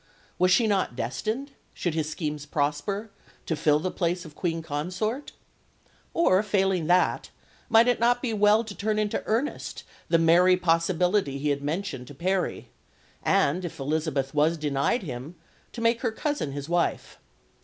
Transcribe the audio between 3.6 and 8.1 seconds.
the place of Queen Consort? or, failing that, might it